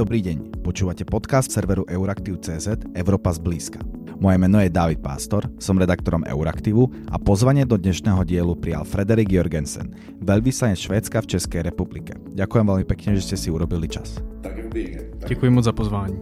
[0.00, 3.84] Dobrý deň, počúvate podcast serveru Euraktiv.cz Európa zblízka.
[4.16, 9.28] Moje meno je David Pastor, som redaktorom Euraktivu a pozvanie do dnešného dielu prijal Frederik
[9.28, 9.92] Jorgensen,
[10.24, 12.16] veľvyslanec Švédska v Českej republike.
[12.32, 14.24] Ďakujem veľmi pekne, že ste si urobili čas.
[15.28, 16.16] Děkuji moc za pozvání.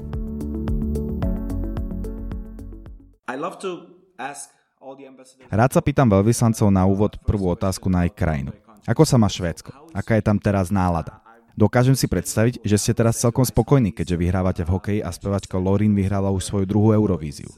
[5.54, 8.50] Rád sa pýtam veľvyslancov na úvod prvú otázku na ich krajinu.
[8.90, 9.70] Ako sa má Švédsko?
[9.94, 11.27] Aká je tam teraz nálada?
[11.58, 15.90] Dokážem si predstaviť, že ste teraz celkom spokojní, keďže vyhrávate v hokeji a spevačka Lorin
[15.90, 17.50] vyhrála už svoju druhou Eurovíziu.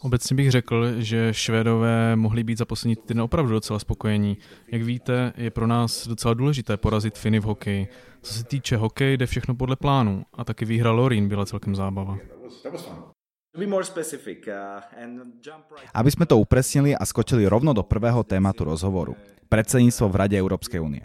[0.00, 4.36] Obecně bych řekl, že Švédové mohli být za poslední týden opravdu docela spokojení.
[4.72, 7.88] Jak víte, je pro nás docela důležité porazit Finy v hokeji.
[8.22, 12.18] Co se týče hokeje, jde všechno podle plánu a taky výhra Lorin byla celkem zábava.
[15.94, 19.16] Aby sme to upresnili a skočili rovno do prvého tématu rozhovoru.
[19.48, 21.02] Predsedníctvo v Rade Európskej únie.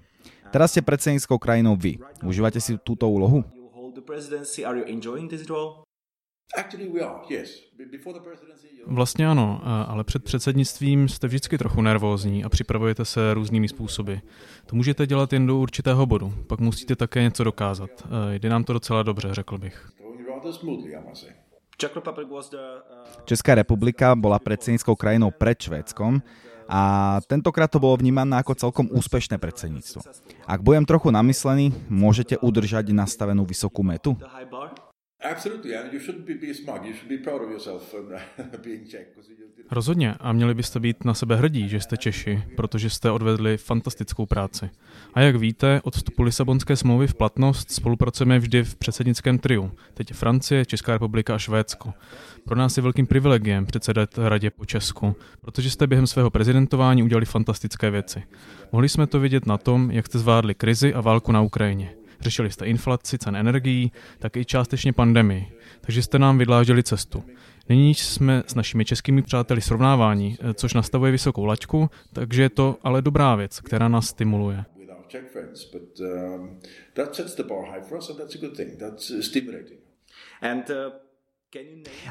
[0.52, 1.96] Teraz ste predsedníckou krajinou vy.
[2.27, 3.44] Užívate si túto úlohu?
[8.88, 14.13] Vlastně ano, ale před předsednictvím jste vždycky trochu nervózní a připravujete se různými způsoby.
[14.66, 17.90] To můžete dělat jen do určitého bodu, pak musíte také něco dokázat.
[18.32, 19.91] Jde nám to docela dobře, řekl bych.
[23.26, 26.21] Česká republika bola predsedníckou krajinou pred Švédskom
[26.71, 26.82] a
[27.27, 29.99] tentokrát to bolo vnímané ako celkom úspešné predsedníctvo.
[30.48, 34.15] Ak budem trochu namyslený, môžete udržať nastavenú vysokú metu?
[39.72, 44.26] Rozhodně a měli byste být na sebe hrdí, že jste Češi, protože jste odvedli fantastickou
[44.26, 44.70] práci.
[45.13, 49.72] A jak víte, od vstupu Lisabonské smlouvy v platnost spolupracujeme vždy v předsednickém triu.
[49.94, 51.94] Teď Francie, Česká republika a Švédsko.
[52.46, 57.26] Pro nás je velkým privilegiem předsedat radě po Česku, protože jste během svého prezidentování udělali
[57.26, 58.24] fantastické věci.
[58.72, 62.01] Mohli jsme to vidět na tom, jak jste zvládli krizi a válku na Ukrajině.
[62.22, 65.45] Řešili jste inflaci, cen energií, tak i částečně pandemii.
[65.81, 67.23] Takže jste nám vydláždili cestu.
[67.69, 73.01] Nyní jsme s našimi českými přáteli srovnávání, což nastavuje vysokou laťku, takže je to ale
[73.01, 74.63] dobrá věc, která nás stimuluje.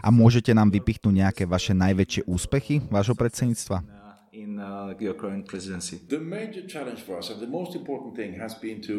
[0.04, 3.99] A môžete nám vypichnúť nejaké vaše najväčšie úspechy vášho predsedníctva?
[4.32, 6.00] In uh, your current presidency?
[6.08, 8.92] The major challenge for us and the most important thing has been to,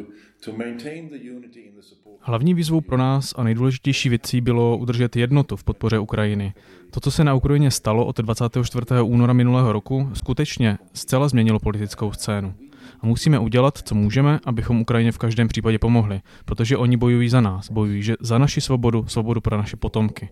[0.46, 2.18] to maintain the unity in the support.
[2.22, 6.53] Hlavní výzvou pro nás a nejdůležitější věcí bylo udržet jednotu v podpoře Ukrajiny.
[6.91, 8.86] To, co se na Ukrajině stalo od 24.
[9.03, 12.53] února minulého roku, skutečně zcela změnilo politickou scénu.
[13.00, 17.41] A musíme udělat, co můžeme, abychom Ukrajině v každém případě pomohli, protože oni bojují za
[17.41, 20.30] nás, bojují že za naši svobodu, svobodu pro naše potomky.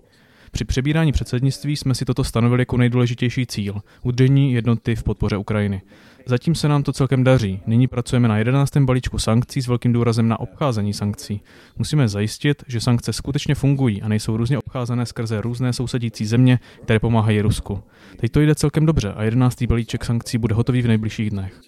[0.51, 5.81] Při přebírání předsednictví jsme si toto stanovili jako nejdůležitější cíl udržení jednoty v podpoře Ukrajiny.
[6.25, 7.61] Zatím se nám to celkem daří.
[7.67, 8.77] Nyní pracujeme na 11.
[8.77, 11.41] balíčku sankcí s velkým důrazem na obcházení sankcí.
[11.77, 16.99] Musíme zajistit, že sankce skutečně fungují a nejsou různě obcházené skrze různé sousedící země, které
[16.99, 17.83] pomáhají Rusku.
[18.17, 19.63] Teď to jde celkem dobře a 11.
[19.63, 21.61] balíček sankcí bude hotový v nejbližších dnech.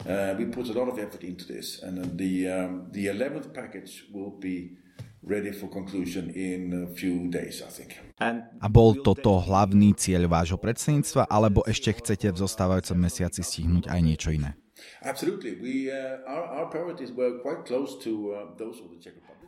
[0.00, 4.04] Uh, we put a lot of effort into this, and the um, the 11th package
[4.12, 4.80] will be
[5.22, 7.96] ready for conclusion in a few days, I think.
[8.60, 14.00] A bol toto hlavný cieľ vášho predsedníctva, alebo ešte chcete v zostávajúcom mesiaci stihnúť aj
[14.00, 14.56] niečo iné?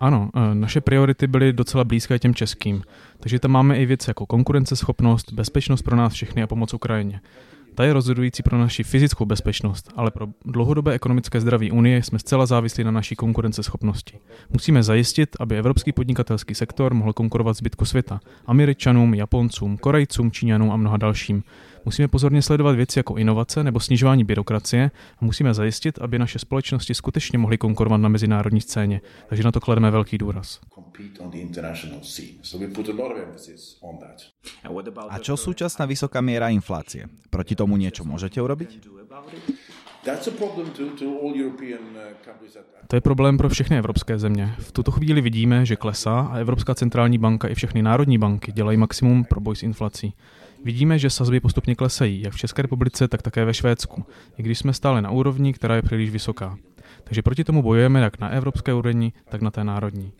[0.00, 2.82] Ano, naše priority byly docela blízké těm českým,
[3.20, 7.20] takže tam máme i věci jako konkurenceschopnost, bezpečnost pro nás všechny a pomoc Ukrajině.
[7.74, 12.46] Ta je rozhodující pro naši fyzickou bezpečnost, ale pro dlouhodobé ekonomické zdraví Unie jsme zcela
[12.46, 14.18] závislí na naší konkurenceschopnosti.
[14.50, 20.76] Musíme zajistit, aby evropský podnikatelský sektor mohl konkurovat zbytku světa, Američanům, Japoncům, Korejcům, Číňanům a
[20.76, 21.42] mnoha dalším.
[21.84, 26.94] Musíme pozorně sledovat věci jako inovace nebo snižování byrokracie a musíme zajistit, aby naše společnosti
[26.94, 29.00] skutečně mohly konkurovat na mezinárodní scéně.
[29.28, 30.60] Takže na to klademe velký důraz.
[35.08, 37.06] A čo súčasná vysoká miera inflácie?
[37.30, 38.70] Proti tomu niečo môžete urobiť?
[42.86, 44.54] To je problém pro všechny evropské země.
[44.58, 48.78] V tuto chvíli vidíme, že klesá a Evropská centrální banka i všechny národní banky dělají
[48.78, 50.14] maximum pro boj s inflací.
[50.64, 54.04] Vidíme, že sazby postupně klesají, jak v České republice, tak také ve Švédsku,
[54.38, 56.58] i když jsme stále na úrovni, která je příliš vysoká.
[57.04, 60.12] Takže proti tomu bojujeme jak na evropské úrovni, tak na té národní.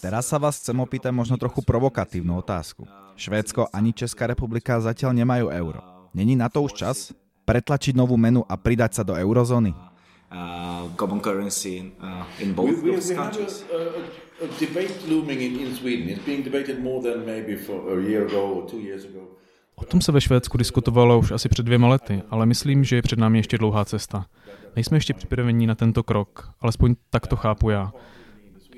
[0.00, 2.86] Teraz sa vás chcem opýtať možno trochu provokatívnu otázku.
[3.18, 5.82] Švédsko ani Česká republika zatiaľ nemajú euro.
[6.14, 7.10] Není na to už čas?
[7.42, 9.74] Pretlačiť novú menu a pridať sa do eurozóny?
[10.32, 13.66] Uh, common currency in, uh, in both we, we, those we countries.
[13.66, 16.08] Have a, a, a debate looming in, Sweden.
[16.08, 19.20] It's being debated more than maybe for a year ago or two years ago.
[19.74, 23.02] O tom se ve Švédsku diskutovalo už asi před dvěma lety, ale myslím, že je
[23.02, 24.26] před námi ještě dlouhá cesta.
[24.76, 27.92] Nejsme ještě připraveni na tento krok, alespoň tak to chápu já.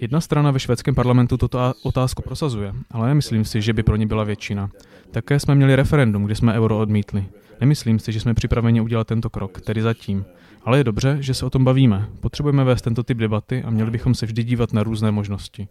[0.01, 4.07] Jedna strana ve švédském parlamentu toto otázku prosazuje, ale nemyslím si, že by pro ně
[4.07, 4.71] byla většina.
[5.11, 7.27] Také jsme měli referendum, kde jsme euro odmítli.
[7.61, 10.25] Nemyslím si, že jsme připraveni udělat tento krok, tedy zatím.
[10.65, 12.09] Ale je dobře, že se o tom bavíme.
[12.21, 15.69] Potřebujeme vést tento typ debaty a měli bychom se vždy dívat na různé možnosti.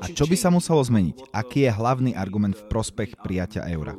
[0.00, 1.16] A čo by sa muselo zmeniť?
[1.32, 3.94] Aký je hlavný argument v prospech prijatia eura?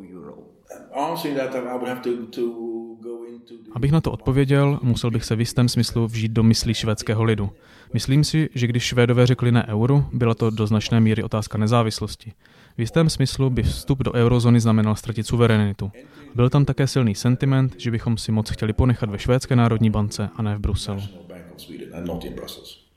[3.72, 7.50] Abych na to odpověděl, musel bych se v jistém smyslu vžít do myslí švédského lidu.
[7.94, 12.34] Myslím si, že když Švédové řekli ne euru, byla to do značné míry otázka nezávislosti.
[12.78, 15.92] V jistém smyslu by vstup do eurozóny znamenal ztratit suverenitu.
[16.36, 20.30] Byl tam také silný sentiment, že bychom si moc chtěli ponechat ve švédské národní bance
[20.36, 21.02] a ne v Bruselu.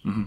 [0.04, 0.26] Mm-hmm.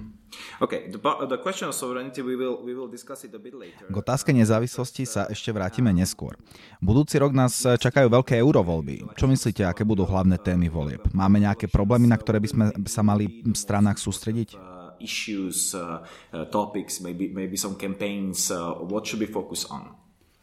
[3.83, 6.37] K otázke nezávislosti sa ešte vrátime neskôr.
[6.79, 9.17] Budúci rok nás čakajú veľké eurovoľby.
[9.17, 11.03] Čo myslíte, aké budú hlavné témy volieb?
[11.11, 14.55] Máme nejaké problémy, na ktoré by sme sa mali v stranách sústrediť?
[14.55, 15.99] Uh, issues, uh,
[16.31, 19.95] uh, topics, maybe, maybe some campaigns, uh, what should we focus on?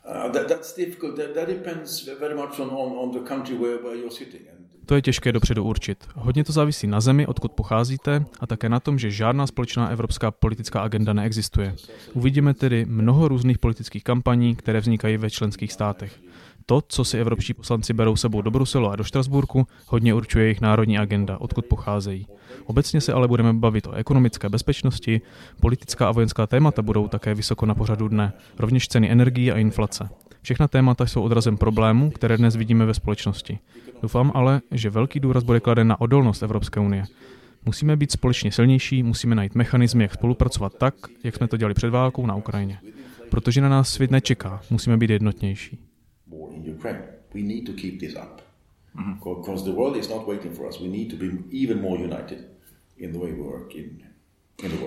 [0.05, 1.17] Uh, that, that's difficult.
[1.17, 4.60] That, that depends very much on, on, on the country where, where you're sitting.
[4.91, 6.09] To je těžké dopředu určit.
[6.15, 10.31] Hodně to závisí na zemi, odkud pocházíte, a také na tom, že žádná společná evropská
[10.31, 11.75] politická agenda neexistuje.
[12.13, 16.21] Uvidíme tedy mnoho různých politických kampaní, které vznikají ve členských státech.
[16.67, 20.61] To, co si evropští poslanci berou sebou do Bruselu a do Štrasburku, hodně určuje jejich
[20.61, 22.27] národní agenda, odkud pocházejí.
[22.67, 25.21] Obecně se ale budeme bavit o ekonomické bezpečnosti,
[25.61, 30.09] politická a vojenská témata budou také vysoko na pořadu dne, rovněž ceny energií a inflace.
[30.43, 33.59] Všechna témata jsou odrazem problémů, které dnes vidíme ve společnosti.
[34.03, 37.05] Doufám ale, že velký důraz bude kladen na odolnost Evropské unie.
[37.67, 40.95] Musíme být společně silnější, musíme najít mechanizmy, jak spolupracovat tak,
[41.25, 42.79] jak jsme to dělali před válkou na Ukrajině.
[43.31, 45.79] Protože na nás svět nečeká, musíme být jednotnější.
[53.83, 54.10] Because
[54.65, 54.81] in the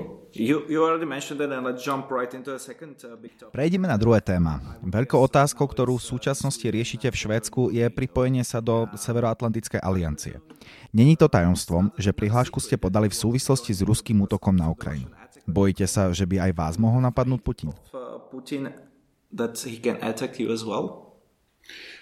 [3.53, 4.57] Prejdeme na druhé téma.
[4.81, 10.41] Veľkou otázkou, ktorú v súčasnosti riešite v Švédsku, je pripojenie sa do Severoatlantickej aliancie.
[10.89, 15.13] Není to tajomstvom, že prihlášku ste podali v súvislosti s ruským útokom na Ukrajinu.
[15.45, 17.69] Bojíte sa, že by aj vás mohol napadnúť Putin?
[18.33, 18.73] Putin
[19.29, 21.13] that he can attack you as well?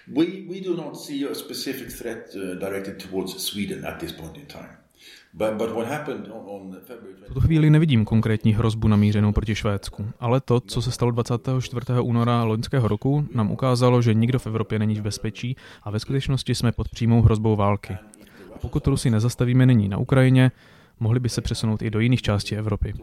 [0.08, 4.40] We, we do not see a specific threat uh, directed towards Sweden at this point
[4.40, 4.81] in time.
[5.34, 11.86] V tuto chvíli nevidím konkrétní hrozbu namířenou proti Švédsku, ale to, co se stalo 24.
[12.02, 16.54] února loňského roku, nám ukázalo, že nikdo v Evropě není v bezpečí a ve skutečnosti
[16.54, 17.96] jsme pod přímou hrozbou války.
[18.60, 20.50] Pokud Rusy nezastavíme nyní na Ukrajině,
[21.00, 22.94] mohli by se přesunout i do jiných částí Evropy.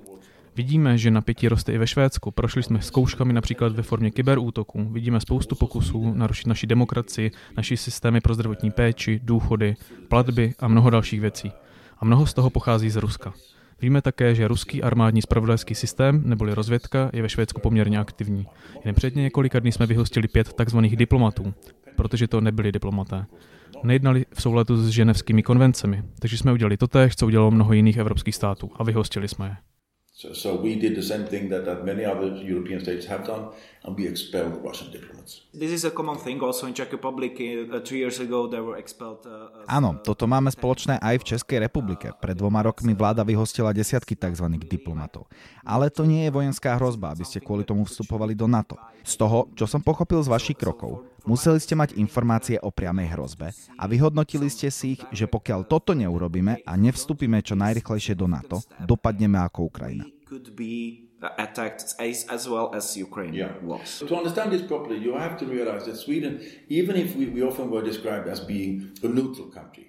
[0.56, 2.32] Vidíme, že napětí roste i ve Švédsku.
[2.32, 4.90] Prošli jsme zkouškami například ve formě kyberútoků.
[4.90, 9.76] Vidíme spoustu pokusů narušit naši demokracii, naši systémy pro zdravotní péči, důchody,
[10.08, 11.52] platby a mnoho dalších věcí
[12.00, 13.34] a mnoho z toho pochází z Ruska.
[13.82, 18.48] Víme také, že ruský armádní spravodajský systém, neboli rozvědka, je ve Švédsku poměrně aktivní.
[18.86, 21.54] Jen před několika dny jsme vyhostili pět takzvaných diplomatů,
[21.96, 23.26] protože to nebyli diplomaté.
[23.84, 28.36] Nejednali v souladu s ženevskými konvencemi, takže jsme udělali totéž, co udělalo mnoho jiných evropských
[28.36, 29.69] států a vyhostili jsme je.
[30.20, 33.56] So, so we did the same thing that, that many other European states have done,
[33.88, 35.48] and we expelled Russian diplomats.
[35.56, 37.40] This is a common thing also in Czech Republic.
[37.40, 39.24] Uh, two years ago they were expelled.
[39.24, 42.12] Uh, Áno, toto máme spoločné aj v Českej republike.
[42.20, 44.44] Pred dvoma rokmi vláda vyhostila desiatky tzv.
[44.68, 45.32] diplomatov.
[45.64, 48.76] Ale to nie je vojenská hrozba, aby ste kvôli tomu vstupovali do NATO.
[49.08, 53.56] Z toho, čo som pochopil z vašich krokov, museli ste mať informácie o priamej hrozbe
[53.56, 58.60] a vyhodnotili ste si ich, že pokiaľ toto neurobíme a nevstúpime čo najrychlejšie do NATO,
[58.84, 63.52] dopadneme ako Ukrajina could be attacked as, as well as Ukraine yeah.
[63.64, 64.04] was.
[64.08, 67.70] To understand this properly, you have to realize that Sweden, even if we, we often
[67.70, 69.86] were described as being a neutral country,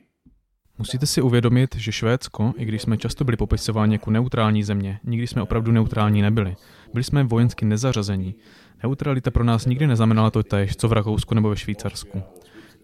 [0.78, 5.26] Musíte si uvědomit, že Švédsko, i když jsme často byli popisováni jako neutrální země, nikdy
[5.26, 6.56] jsme opravdu neutrální nebyli.
[6.92, 8.34] Byli jsme vojensky nezařazení.
[8.82, 12.22] Neutralita pro nás nikdy neznamenala to též, co v Rakousku nebo ve Švýcarsku.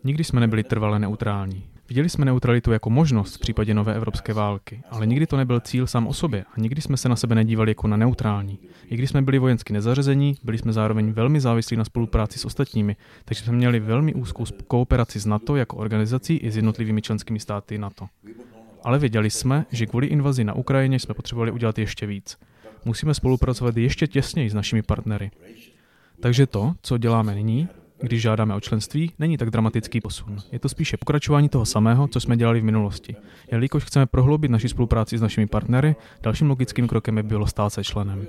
[0.04, 1.66] Nikdy jsme nebyli trvale neutrální.
[1.88, 5.86] Viděli jsme neutralitu jako možnost v případě nové evropské války, ale nikdy to nebyl cíl
[5.86, 8.58] sám o sobě a nikdy jsme se na sebe nedívali jako na neutrální.
[8.84, 12.96] I když jsme byli vojensky nezařazení, byli jsme zároveň velmi závislí na spolupráci s ostatními,
[13.24, 17.78] takže jsme měli velmi úzkou kooperaci s NATO jako organizací i s jednotlivými členskými státy
[17.78, 18.06] NATO.
[18.84, 22.38] Ale věděli jsme, že kvůli invazi na Ukrajině jsme potřebovali udělat ještě víc.
[22.84, 25.30] Musíme spolupracovat ještě těsněji s našimi partnery.
[26.20, 27.68] Takže to, co děláme nyní,
[28.00, 30.36] když žádáme o členství, není tak dramatický posun.
[30.52, 33.16] Je to spíše pokračování toho samého, co jsme dělali v minulosti.
[33.52, 37.84] Jelikož chceme prohloubit naši spolupráci s našimi partnery, dalším logickým krokem by bylo stát se
[37.84, 38.26] členem.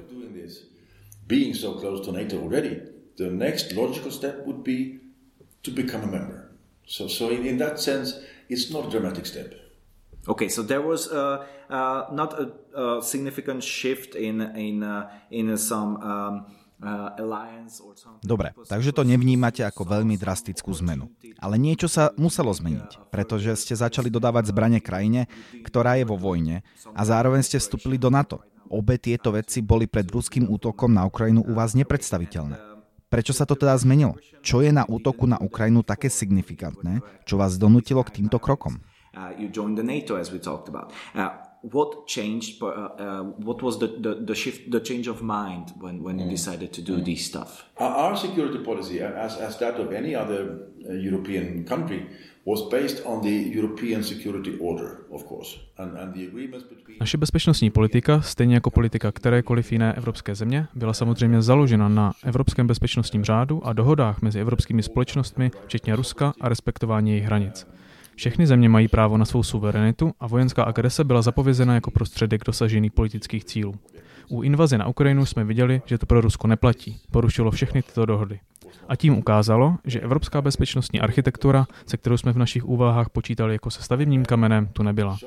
[10.27, 11.17] Okay, so there was uh,
[11.69, 16.45] uh, not a, a, significant shift in in uh, in some um,
[18.22, 21.10] Dobre, takže to nevnímate ako veľmi drastickú zmenu.
[21.41, 25.25] Ale niečo sa muselo zmeniť, pretože ste začali dodávať zbranie krajine,
[25.65, 26.62] ktorá je vo vojne
[26.93, 28.46] a zároveň ste vstúpili do NATO.
[28.69, 32.60] Obe tieto veci boli pred ruským útokom na Ukrajinu u vás nepredstaviteľné.
[33.07, 34.19] Prečo sa to teda zmenilo?
[34.43, 38.84] Čo je na útoku na Ukrajinu také signifikantné, čo vás donutilo k týmto krokom?
[39.17, 40.93] Uh, you joined the NATO as we talked about.
[41.15, 42.62] Uh, what changed?
[42.62, 46.25] Uh, uh, what was the, the, the, shift, the change of mind when, when you
[46.25, 46.29] mm.
[46.29, 47.05] decided to do mm.
[47.05, 47.65] this stuff?
[47.77, 50.59] Our security policy, as, as that of any other
[50.89, 52.07] uh, European country,
[57.00, 62.67] Naše bezpečnostní politika, stejně jako politika kterékoliv jiné evropské země, byla samozřejmě založena na evropském
[62.67, 67.67] bezpečnostním řádu a dohodách mezi evropskými společnostmi, včetně Ruska a respektování jejich hranic.
[68.17, 72.89] Všechny země mají právo na svou suverenitu a vojenská agrese byla zapovězena jako prostředek dosažení
[72.89, 73.75] politických cílů.
[74.29, 77.00] U invaze na Ukrajinu jsme viděli, že to pro Rusko neplatí.
[77.12, 78.39] Porušilo všechny tyto dohody.
[78.88, 83.71] A tím ukázalo, že evropská bezpečnostní architektura, se kterou jsme v našich úvahách počítali jako
[83.71, 85.17] se stavebním kamenem, tu nebyla.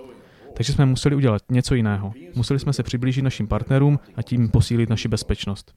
[0.56, 2.12] Takže jsme museli udělat něco jiného.
[2.35, 5.75] Museli jsme se přiblížit našim partnerům a tím posílit naši bezpečnost.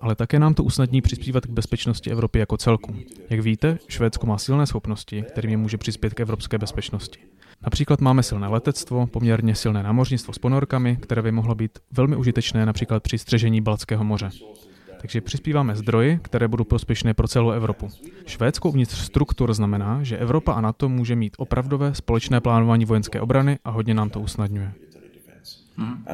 [0.00, 2.94] Ale také nám to usnadní přispívat k bezpečnosti Evropy jako celku.
[3.30, 7.18] Jak víte, Švédsko má silné schopnosti, kterými může přispět k evropské bezpečnosti.
[7.62, 12.66] Například máme silné letectvo, poměrně silné námořnictvo s ponorkami, které by mohlo být velmi užitečné
[12.66, 14.30] například při střežení Balckého moře.
[15.00, 17.88] Takže přispíváme zdroji, které budou prospěšné pro celou Evropu.
[18.26, 23.58] Švédsko uvnitř struktur znamená, že Evropa a NATO může mít opravdové společné plánování vojenské obrany
[23.64, 24.72] a hodně nám to usnadňuje.
[25.76, 26.04] Hmm.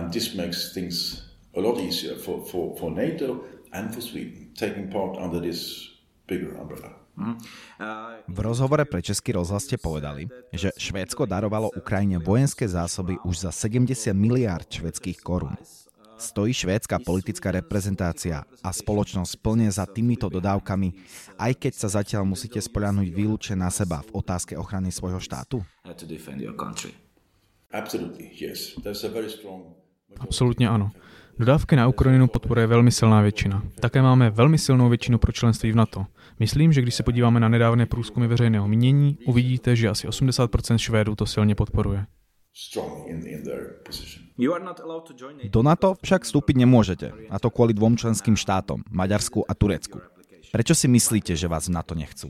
[8.28, 13.50] V rozhovore pre Český rozhlas ste povedali, že Švédsko darovalo Ukrajine vojenské zásoby už za
[13.52, 15.56] 70 miliárd švedských korún.
[16.22, 20.94] Stojí švédska politická reprezentácia a spoločnosť plne za týmito dodávkami,
[21.34, 25.66] aj keď sa zatiaľ musíte spoľahnúť výlučne na seba v otázke ochrany svojho štátu?
[30.20, 30.92] Absolutně ano.
[31.38, 33.62] Dodávky na Ukrajinu podporuje velmi silná většina.
[33.80, 36.06] Také máme velmi silnou většinu pro členství v NATO.
[36.38, 41.14] Myslím, že když se podíváme na nedávné průzkumy veřejného mínění, uvidíte, že asi 80% Švédů
[41.14, 42.06] to silně podporuje.
[45.50, 50.04] Do NATO však vstúpiť nemôžete, a to kvôli dvom členským štátom, Maďarsku a Turecku.
[50.52, 52.28] Prečo si myslíte, že vás v NATO nechcú?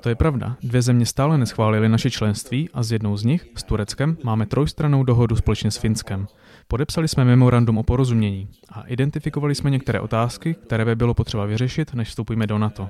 [0.00, 0.56] To je pravda.
[0.62, 5.04] Dvě země stále neschválily naše členství a z jednou z nich, s Tureckem, máme trojstranou
[5.04, 6.26] dohodu společně s Finskem.
[6.68, 11.94] Podepsali jsme memorandum o porozumění a identifikovali jsme některé otázky, které by bylo potřeba vyřešit,
[11.94, 12.88] než vstoupíme do NATO.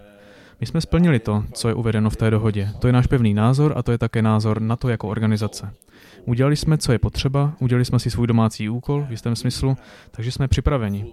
[0.60, 2.70] My jsme splnili to, co je uvedeno v té dohodě.
[2.78, 5.74] To je náš pevný názor a to je také názor na to jako organizace.
[6.24, 9.76] Udělali jsme, co je potřeba, udělali jsme si svůj domácí úkol v jistém smyslu,
[10.10, 11.06] takže jsme připraveni.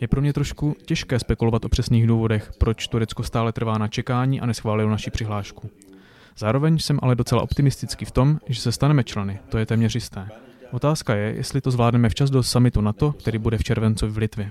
[0.00, 4.40] Je pro mě trošku těžké spekulovat o přesných důvodech, proč Turecko stále trvá na čekání
[4.40, 5.70] a neschválilo naši přihlášku.
[6.38, 10.28] Zároveň jsem ale docela optimistický v tom, že se staneme členy, to je téměř jisté.
[10.70, 14.50] Otázka je, jestli to zvládneme včas do summitu NATO, který bude v červenci v Litvě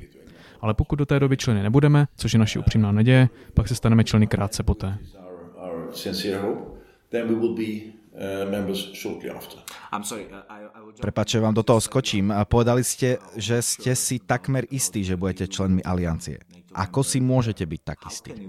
[0.61, 4.03] ale pokud do té doby členy nebudeme, což je naše upřímná naděje, pak se staneme
[4.03, 4.97] členy krátce poté.
[11.01, 12.33] Prepač, vám do toho skočím.
[12.49, 16.41] Povedali ste, že ste si takmer istí, že budete členmi aliancie.
[16.73, 18.33] Ako si môžete byť tak istí?
[18.33, 18.43] Uh,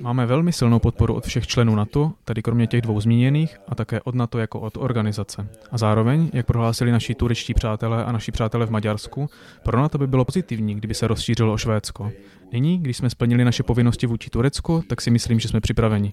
[0.00, 4.00] Máme velmi silnou podporu od všech členů NATO, tedy kromě těch dvou zmíněných, a také
[4.00, 5.48] od NATO jako od organizace.
[5.70, 9.30] A zároveň, jak prohlásili naši turečtí přátelé a naši přátelé v Maďarsku,
[9.62, 12.12] pro NATO by bylo pozitivní, kdyby se rozšířilo o Švédsko.
[12.52, 16.12] Nyní, když jsme splnili naše povinnosti vůči Turecku, tak si myslím, že jsme připraveni.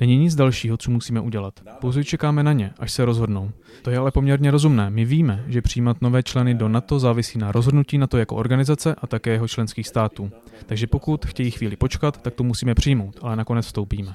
[0.00, 1.60] Není nic dalšího, co musíme udělat.
[1.80, 3.50] Pouze čekáme na ně, až se rozhodnou.
[3.82, 4.90] To je ale poměrně rozumné.
[4.90, 9.06] My víme, že přijímat nové členy do NATO závisí na rozhodnutí NATO jako organizace a
[9.06, 10.30] také jeho členských států.
[10.66, 14.14] Takže pokud chtějí chvíli počkat, tak to musíme přijmout, ale nakonec vstoupíme.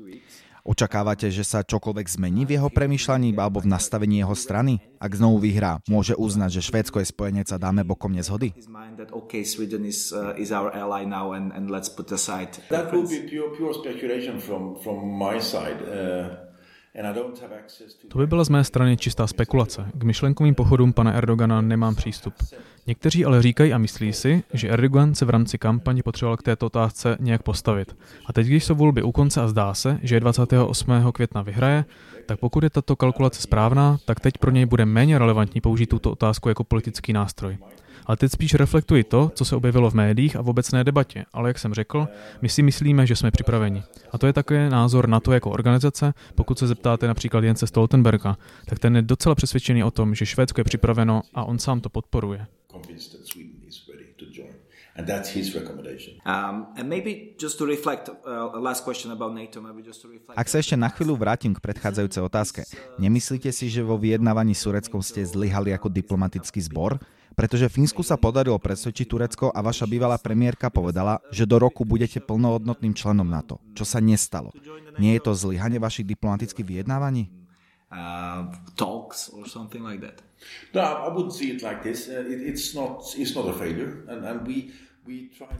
[0.61, 4.77] Očakávate, že sa čokoľvek zmení v jeho premýšľaní alebo v nastavení jeho strany?
[5.01, 8.53] Ak znovu vyhrá, môže uznať, že Švédsko je spojenec a dáme bokom nezhody?
[12.69, 15.81] That would be pure, pure speculation from, from my side.
[15.81, 16.50] Uh...
[18.07, 19.85] To by byla z mé strany čistá spekulace.
[19.97, 22.33] K myšlenkovým pochodům pana Erdogana nemám přístup.
[22.87, 26.65] Někteří ale říkají a myslí si, že Erdogan se v rámci kampaně potřeboval k této
[26.65, 27.95] otázce nějak postavit.
[28.25, 31.11] A teď, když jsou volby u konce a zdá se, že 28.
[31.11, 31.85] května vyhraje,
[32.25, 36.11] tak pokud je tato kalkulace správná, tak teď pro něj bude méně relevantní použít tuto
[36.11, 37.57] otázku jako politický nástroj.
[38.05, 41.25] Ale teď spíš reflektuji to, co se objevilo v médiích a v obecné debatě.
[41.33, 42.07] Ale jak jsem řekl,
[42.41, 43.83] my si myslíme, že jsme připraveni.
[44.11, 46.13] A to je také názor na to jako organizace.
[46.35, 50.59] Pokud se zeptáte například Jence Stoltenberga, tak ten je docela přesvědčený o tom, že Švédsko
[50.59, 52.45] je připraveno a on sám to podporuje.
[54.95, 56.19] And that's his recommendation.
[56.27, 60.11] Um, and maybe just to reflect, uh, a last question about NATO, maybe just to
[60.11, 60.35] reflect...
[60.35, 62.61] Ak sa ešte na chvíľu vrátim k predchádzajúcej otázke,
[62.99, 66.99] nemyslíte si, že vo vyjednávaní s Tureckom ste zlyhali ako diplomatický zbor?
[67.35, 72.19] Pretože Fínsku sa podarilo presvedčiť Turecko a vaša bývalá premiérka povedala, že do roku budete
[72.19, 74.51] plnohodnotným členom NATO, čo sa nestalo.
[74.99, 77.31] Nie je to zlyhanie vašich diplomatických vyjednávaní?
[77.91, 78.47] Uh,
[78.79, 80.23] talks or something like that.
[80.71, 82.07] No, I wouldn't see it like this.
[82.07, 84.71] Uh, it, it's not, it's not a failure, and, and we,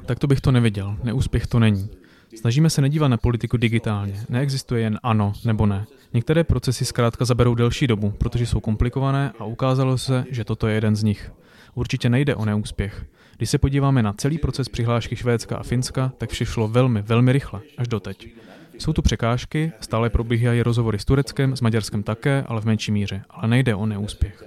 [0.05, 0.97] tak to bych to neviděl.
[1.03, 1.89] Neúspěch to není.
[2.35, 4.25] Snažíme se nedívat na politiku digitálně.
[4.29, 5.85] Neexistuje jen ano nebo ne.
[6.13, 10.75] Některé procesy zkrátka zaberou delší dobu, protože jsou komplikované a ukázalo se, že toto je
[10.75, 11.31] jeden z nich.
[11.75, 13.05] Určitě nejde o neúspěch.
[13.37, 17.31] Když se podíváme na celý proces přihlášky Švédska a Finska, tak vše šlo velmi, velmi
[17.31, 18.33] rychle, až doteď.
[18.77, 23.23] Jsou tu překážky, stále probíhají rozhovory s Tureckem, s Maďarskem také, ale v menší míře.
[23.29, 24.43] Ale nejde o neúspěch.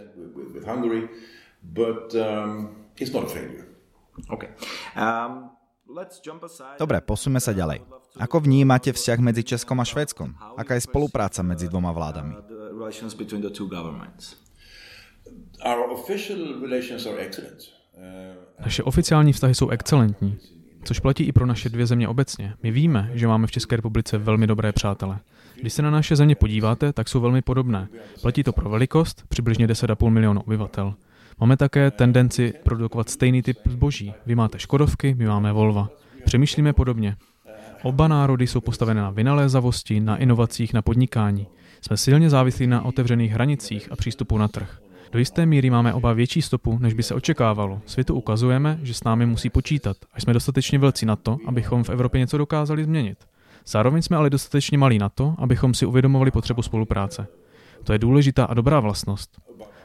[4.95, 5.51] Um,
[6.79, 7.83] Dobre, posúme sa ďalej.
[8.15, 10.35] Ako vnímate vzťah medzi Českom a Švédskom?
[10.57, 12.35] Aká je spolupráca medzi dvoma vládami?
[18.61, 20.39] Naše oficiální vztahy jsou excelentní,
[20.85, 22.55] což platí i pro naše dvě země obecně.
[22.63, 25.19] My víme, že máme v České republice velmi dobré přátele.
[25.61, 27.89] Když se na naše země podíváte, tak jsou velmi podobné.
[28.23, 30.95] Platí to pro velikost, přibližně 10,5 milionu obyvatel.
[31.41, 34.15] Máme také tendenci produkovat stejný typ zboží.
[34.27, 35.89] Vy máte Škodovky, my máme Volva.
[36.25, 37.17] Přemýšlíme podobně.
[37.85, 41.47] Oba národy jsou postavené na vynalézavosti, na inovacích, na podnikání.
[41.81, 44.79] Jsme silně závislí na otevřených hranicích a přístupu na trh.
[45.13, 47.81] Do jisté míry máme oba větší stopu, než by se očekávalo.
[47.87, 51.91] Světu ukazujeme, že s námi musí počítat a jsme dostatečně velcí na to, abychom v
[51.91, 53.19] Evropě něco dokázali změnit.
[53.67, 57.27] Zároveň jsme ale dostatečně malí na to, abychom si uvědomovali potřebu spolupráce.
[57.85, 59.41] To je důležitá a dobrá vlastnost.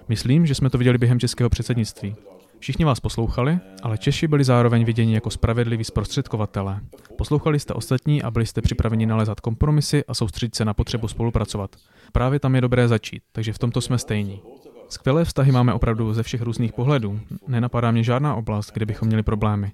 [0.08, 2.16] Myslím, že jsme to viděli během českého předsednictví.
[2.60, 6.80] Všichni vás poslouchali, ale Češi byli zároveň viděni jako spravedliví zprostředkovatelé.
[7.17, 11.76] Poslouchali jste ostatní a byli jste připraveni nalézat kompromisy a soustředit se na potřebu spolupracovat.
[12.12, 14.41] Právě tam je dobré začít, takže v tomto jsme stejní.
[14.89, 17.19] Skvělé vztahy máme opravdu ze všech různých pohledů.
[17.48, 19.72] Nenapadá mě žádná oblast, kde bychom měli problémy.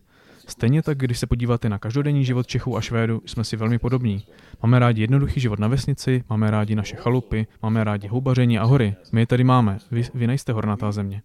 [0.48, 4.24] Stejně tak, když se podíváte na každodenní život Čechů a Švédů, jsme si velmi podobní.
[4.64, 8.96] Máme rádi jednoduchý život na vesnici, máme rádi naše chalupy, máme rádi houbaření a hory.
[9.12, 11.22] My je tady máme, vy, vy nejste hornatá země.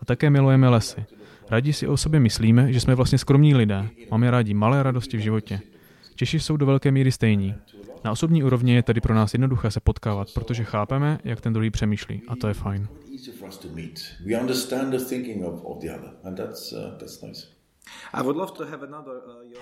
[0.00, 1.04] A také milujeme lesy.
[1.50, 3.88] Rádi si o sobě myslíme, že jsme vlastně skromní lidé.
[4.10, 5.60] Máme rádi malé radosti v životě.
[6.14, 7.54] Češi jsou do velké míry stejní.
[8.04, 11.70] Na osobní úrovni je tedy pro nás jednoduché se potkávat, protože chápeme, jak ten druhý
[11.70, 12.22] přemýšlí.
[12.28, 12.88] A to je fajn.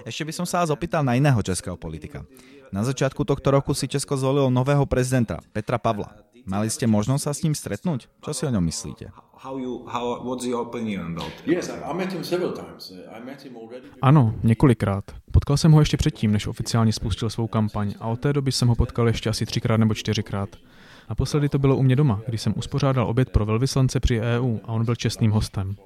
[0.06, 2.26] Ešte by som sa vás opýtal na iného českého politika.
[2.74, 6.10] Na začiatku tohto roku si Česko zvolilo nového prezidenta, Petra Pavla.
[6.46, 8.06] Mali ste možnosť sa s ním stretnúť?
[8.22, 9.10] Čo si o ňom myslíte?
[14.02, 15.04] Ano, několikrát.
[15.30, 18.68] Potkal jsem ho ještě předtím, než oficiálně spustil svou kampaň a od té doby jsem
[18.68, 20.48] ho potkal ještě asi třikrát nebo čtyřikrát.
[21.08, 24.68] Naposledy to bylo u mě doma, kdy jsem uspořádal oběd pro velvyslance při EU a
[24.68, 25.76] on byl čestným hostem.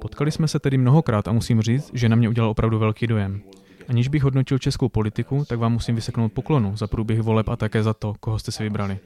[0.00, 3.42] Potkali jsme se tedy mnohokrát a musím říct, že na mě udělal opravdu velký dojem.
[3.88, 7.82] Aniž bych hodnotil českou politiku, tak vám musím vyseknout poklonu za průběh voleb a také
[7.82, 8.98] za to, koho jste si vybrali.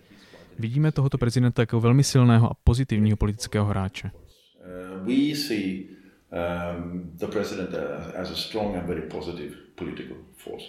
[0.59, 4.11] Vidíme tohoto prezidenta jako velmi silného a pozitivního politického hráče.
[4.11, 5.88] Uh, we see
[6.33, 7.75] um, the president
[8.16, 10.64] as a strong and very positive political force.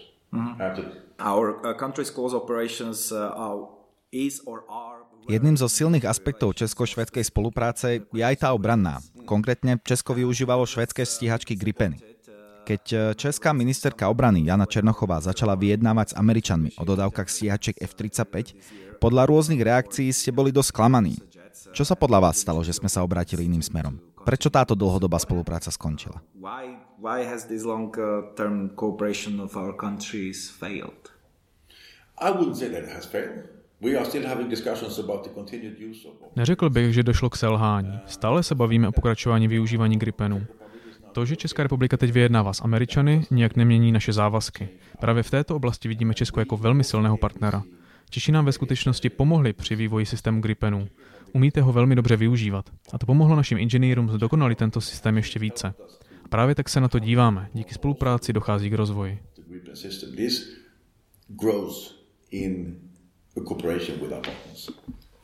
[1.19, 3.60] Our uh, country's close operations uh, are,
[4.12, 4.97] is or are
[5.28, 9.04] Jedným zo silných aspektov česko-švedskej spolupráce je aj tá obranná.
[9.28, 12.00] Konkrétne Česko využívalo švedské stíhačky Gripeny.
[12.67, 18.60] Keď e, česká ministerka obrany Jana Černochová začala vyjednávať s Američanmi o dodávkach stíhačiek F-35,
[18.99, 21.15] podľa rôznych reakcií ste boli dosť klamaní.
[21.71, 23.95] Čo sa podľa vás stalo, že sme sa obrátili iným smerom?
[24.27, 26.19] Prečo táto dlhodobá spolupráca skončila?
[26.36, 31.15] Why, why has this long-term uh, cooperation of our countries failed?
[36.36, 37.99] Neřekl bych, že došlo k selhání.
[38.06, 40.45] Stále se bavíme o pokračování využívání Gripenu.
[41.17, 44.69] To, že Česká republika teď vyjednává s Američany, nijak nemění naše závazky.
[44.99, 47.63] Právě v této oblasti vidíme Česko jako velmi silného partnera.
[48.10, 50.88] Češi nám ve skutečnosti pomohli při vývoji systému Gripenu.
[51.34, 52.69] Umíte ho velmi dobře využívat.
[52.93, 55.73] A to pomohlo našim inženýrům zdokonalit tento systém ještě více.
[56.25, 57.49] A právě tak se na to díváme.
[57.53, 59.19] Díky spolupráci dochází k rozvoji.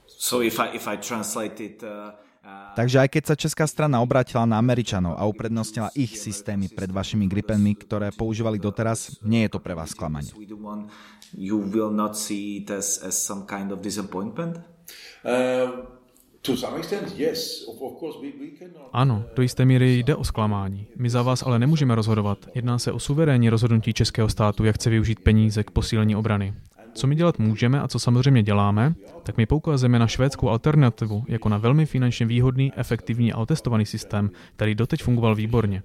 [0.08, 1.90] So if I, if I translate it, uh...
[2.76, 7.24] Takže aj keď sa česká strana obrátila na Američanov a uprednostnila ich systémy pred vašimi
[7.32, 10.36] Gripenmi, ktoré používali doteraz, nie je to pre vás sklamanie.
[11.34, 14.60] You will not see it as, as some kind of disappointment?
[18.94, 20.88] Ano, do jisté míry jde o zklamání.
[20.98, 22.38] My za vás ale nemůžeme rozhodovat.
[22.56, 26.54] Jedná se o suverénní rozhodnutí českého státu, jak chce využít peníze k posílení obrany.
[26.94, 31.50] Co my dělat můžeme a co samozřejmě děláme, tak my poukazujeme na švédskou alternativu jako
[31.50, 35.84] na velmi finančně výhodný, efektivní a otestovaný systém, který doteď fungoval výborně.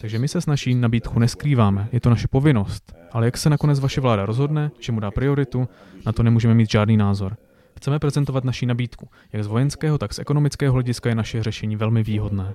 [0.00, 2.94] Takže my se s naší nabídku neskrýváme, je to naše povinnost.
[3.12, 5.68] Ale jak se nakonec vaše vláda rozhodne, čemu dá prioritu,
[6.06, 7.36] na to nemůžeme mít žádný názor.
[7.76, 9.08] Chceme prezentovat naší nabídku.
[9.32, 12.54] Jak z vojenského, tak z ekonomického hlediska je naše řešení velmi výhodné.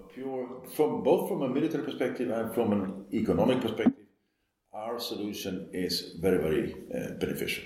[4.74, 7.64] Our solution is very, very uh, beneficial.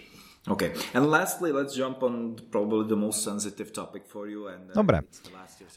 [0.50, 0.74] Okay.
[0.98, 4.50] And lastly, let's jump on probably the most sensitive topic for you.
[4.50, 5.06] And, uh, Dobre.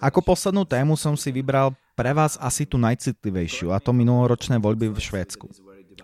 [0.00, 4.88] Ako poslednú tému som si vybral pre vás asi tú najcitlivejšiu, a to minuloročné voľby
[4.88, 5.46] v Švédsku.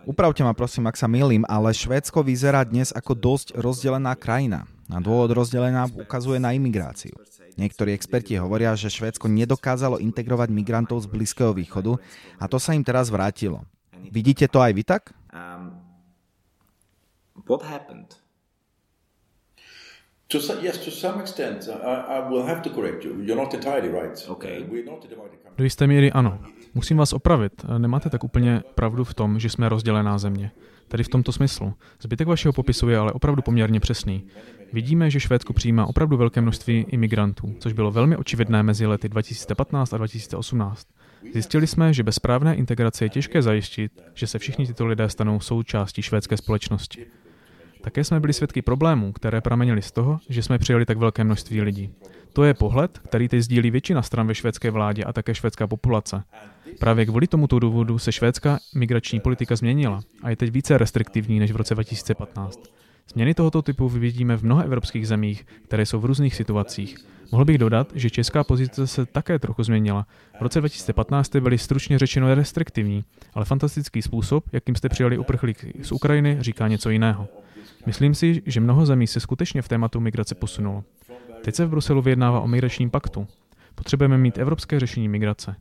[0.04, 4.64] Upravte ma prosím, ak sa milím, ale Švédsko vyzerá dnes ako dosť rozdelená krajina.
[4.90, 7.14] A dôvod rozdelená ukazuje na imigráciu.
[7.56, 12.00] Niektorí experti hovoria, že Švédsko nedokázalo integrovať migrantov z Blízkeho východu
[12.40, 13.64] a to sa im teraz vrátilo.
[14.10, 15.02] Vidíte to aj vy tak?
[15.34, 15.76] Um,
[17.48, 18.16] what happened?
[20.30, 23.20] To, yes, to some extent, I, I will have to correct you.
[23.20, 24.26] You're not entirely right.
[24.28, 24.62] Okay.
[24.62, 25.54] Uh, we're not a divided country.
[25.58, 26.38] Do jisté míry ano.
[26.74, 27.64] Musím vás opravit.
[27.78, 30.50] Nemáte tak úplně pravdu v tom, že jsme rozdělená země.
[30.88, 31.74] Tedy v tomto smyslu.
[32.02, 34.26] Zbytek vašeho popisu je ale opravdu poměrně přesný.
[34.72, 39.94] Vidíme, že Švédsko přijímá opravdu velké množství imigrantů, což bylo velmi očividné mezi lety 2015
[39.94, 40.88] a 2018.
[41.33, 45.40] Zjistili jsme, že bez správné integrace je těžké zajistit, že se všichni tyto lidé stanou
[45.40, 47.06] součástí švédské společnosti.
[47.80, 51.62] Také jsme byli svědky problémů, které pramenily z toho, že jsme přijali tak velké množství
[51.62, 51.94] lidí.
[52.33, 56.24] To je pohled, který teď sdílí většina stran ve švédské vládě a také švédská populace.
[56.78, 61.52] Právě kvůli tomuto důvodu se švédská migrační politika změnila a je teď více restriktivní než
[61.52, 62.61] v roce 2015.
[63.12, 66.96] Změny tohoto typu vidíme v mnoha evropských zemích, které jsou v různých situacích.
[67.33, 70.07] Mohl bych dodat, že česká pozice se také trochu změnila.
[70.38, 75.93] V roce 2015 byly stručně řečeno restriktivní, ale fantastický způsob, jakým jste přijali uprchlíky z
[75.93, 77.29] Ukrajiny, říká něco jiného.
[77.87, 80.85] Myslím si, že mnoho zemí se skutečně v tématu migrace posunulo.
[81.45, 83.27] Teď se v Bruselu vyjednává o migračním paktu.
[83.75, 85.57] Potřebujeme mít evropské řešení migrace.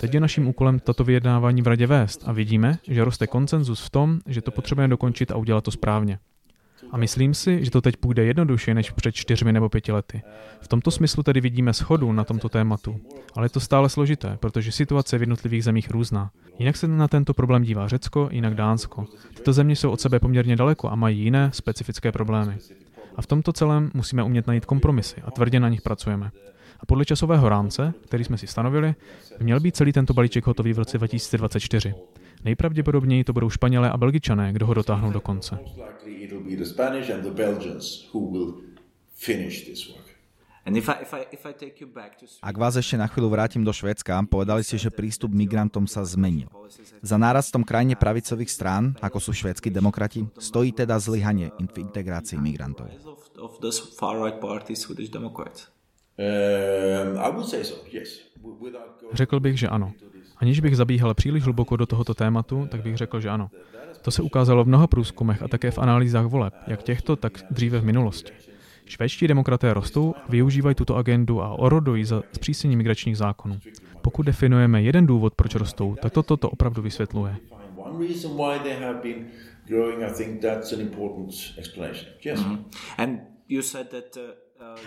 [0.00, 3.90] Teď je naším úkolem tato vyjednávání v radě vést a vidíme, že roste konsenzus v
[3.90, 6.18] tom, že to potřebujeme dokončit a udělat to správně.
[6.92, 10.22] A myslím si, že to teď půjde jednoduše než před čtyřmi nebo pěti lety.
[10.60, 13.00] V tomto smyslu tedy vidíme schodu na tomto tématu.
[13.34, 16.30] Ale je to stále složité, protože situace v jednotlivých zemích různá.
[16.58, 19.06] Jinak se na tento problém dívá Řecko, jinak Dánsko.
[19.34, 22.56] Tyto země jsou od sebe poměrně daleko a mají jiné specifické problémy.
[23.16, 26.30] A v tomto celém musíme umět najít kompromisy a tvrdě na nich pracujeme.
[26.80, 28.94] A podle časového rámce, který jsme si stanovili,
[29.40, 31.94] měl být celý tento balíček hotový v roce 2024.
[32.44, 35.58] Nejpravděpodobněji to budou Španělé a Belgičané, kdo ho dotáhnou do konce.
[42.42, 46.46] Ak vás ešte na chvíľu vrátim do Švedska, povedali ste, že prístup migrantom sa zmenil.
[47.02, 52.86] Za nárastom krajine pravicových strán, ako sú švédsky demokrati, stojí teda zlyhanie v integrácii migrantov.
[59.12, 59.90] Řekl bych, že ano.
[60.42, 63.50] Aniž bych zabíhal příliš hluboko do tohoto tématu, tak bych řekl, že ano.
[64.02, 67.80] To se ukázalo v mnoha průzkumech a také v analýzách voleb, jak těchto, tak dříve
[67.80, 68.32] v minulosti.
[68.84, 73.58] Švédští demokraté rostou, využívají tuto agendu a orodují za zpřísnění migračních zákonů.
[74.02, 77.36] Pokud definujeme jeden důvod, proč rostou, tak toto to opravdu vysvětluje.
[82.98, 83.38] Mm-hmm.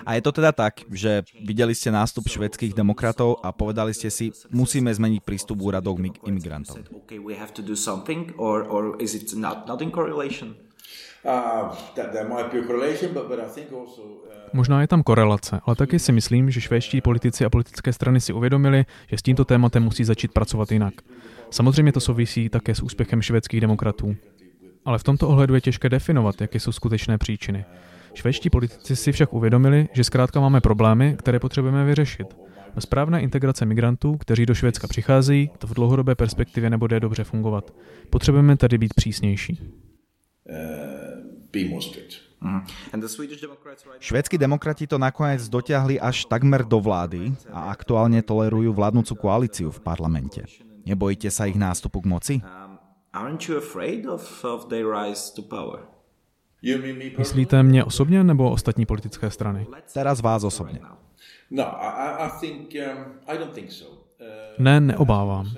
[0.05, 4.31] A je to teda tak, že videli ste nástup švedských demokratov a povedali ste si,
[4.51, 6.83] musíme zmeniť prístup úradov k imigrantom.
[14.53, 18.33] Možná je tam korelace, ale taky si myslím, že švédští politici a politické strany si
[18.33, 20.93] uvědomili, že s tímto tématem musí začít pracovat jinak.
[21.49, 24.15] Samozřejmě to souvisí také s úspěchem švédských demokratů.
[24.85, 27.65] ale v tomto ohledu je těžké definovat, jaké jsou skutečné příčiny.
[28.15, 32.28] Švédští politici si však uvědomili, že zkrátka máme problémy, které potřebujeme vyřešit.
[32.75, 37.73] Bez správné integrace migrantů, kteří do Švédska přicházejí, to v dlouhodobé perspektivě nebude dobře fungovat.
[38.10, 39.60] Potřebujeme tedy být přísnější.
[42.41, 42.62] Mhm.
[43.99, 49.80] Švédskí demokrati to nakonec dotiahli až takmer do vlády a aktuálně tolerujú vládnúcu koalíciu v
[49.80, 50.43] parlamente.
[50.86, 52.36] Nebojíte sa ich nástupu k moci?
[52.38, 52.78] Um,
[57.17, 59.67] Myslíte mě osobně nebo ostatní politické strany?
[59.93, 60.80] Teraz vás osobně.
[61.51, 62.67] No, um,
[64.19, 65.51] uh, ne, neobávám.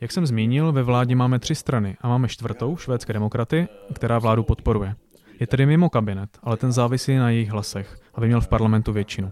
[0.00, 4.42] Jak jsem zmínil, ve vládě máme tři strany a máme čtvrtou, švédské demokraty, která vládu
[4.42, 4.94] podporuje.
[5.40, 9.30] Je tedy mimo kabinet, ale ten závisí na jejich hlasech, aby měl v parlamentu většinu.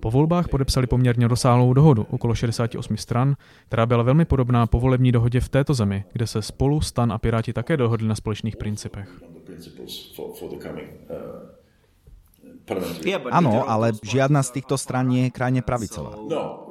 [0.00, 3.34] Po volbách podepsali poměrně rozsáhlou dohodu okolo 68 stran,
[3.66, 7.52] která byla velmi podobná povolební dohodě v této zemi, kde se spolu stan a Piráti
[7.52, 9.35] také dohodli na společných principech.
[13.30, 16.18] Áno, ale žiadna z týchto stran nie je krajne pravicová.
[16.18, 16.70] No,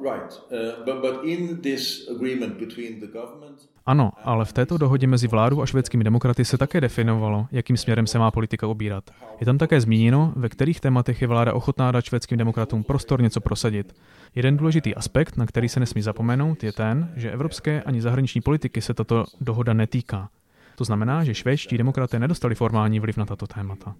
[3.85, 8.07] ano, ale v této dohodě mezi vládou a švédskými demokraty se také definovalo, jakým směrem
[8.07, 9.03] se má politika obírat.
[9.39, 13.41] Je tam také zmíněno, ve kterých tématech je vláda ochotná dát švédským demokratům prostor něco
[13.41, 13.95] prosadit.
[14.35, 18.81] Jeden důležitý aspekt, na který se nesmí zapomenout, je ten, že evropské ani zahraniční politiky
[18.81, 20.29] se tato dohoda netýká.
[20.75, 23.95] To znamená, že švédští demokraté nedostali formální vliv na tato témata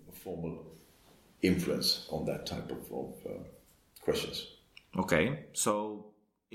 [1.45, 3.31] influence on that type of, of uh,
[4.01, 4.57] questions.
[4.97, 6.01] Okay, so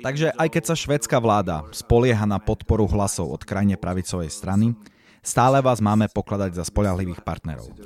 [0.00, 4.72] Takže aj keď sa švédska vláda spolieha na podporu hlasov od krajne pravicovej strany,
[5.20, 7.76] stále vás máme pokladať za spolahlivých partnerov.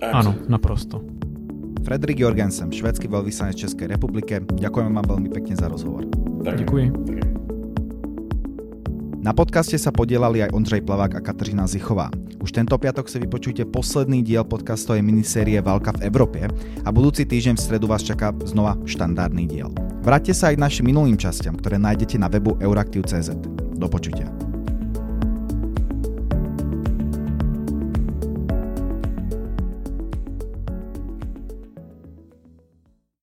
[0.00, 1.04] Áno, naprosto.
[1.84, 6.08] Fredrik Jorgensen, švédsky veľvyslanec Českej republike, ďakujem vám veľmi pekne za rozhovor.
[6.40, 7.39] Ďakujem.
[9.20, 12.08] Na podcaste sa podielali aj Ondřej Plavák a Kateřina Zichová.
[12.40, 16.48] Už tento piatok si vypočujte posledný diel podcastovej minisérie Válka v Európe
[16.80, 19.68] a budúci týždeň v stredu vás čaká znova štandardný diel.
[20.00, 23.36] Vráťte sa aj k našim minulým častiam, ktoré nájdete na webu euraktiv.cz.
[23.76, 24.32] Do počutia.